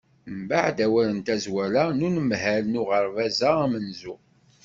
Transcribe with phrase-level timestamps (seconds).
[0.39, 4.15] Mbeɛd awal n tazwara n unemhal n uɣerbaz-a amenzu.